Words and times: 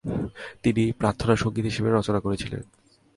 তিনি 0.63 0.83
প্রার্থনাসঙ্গীত 0.91 1.65
হিসেবে 1.65 1.89
রচনা 1.89 2.19
করেছিলেন- 2.19 2.63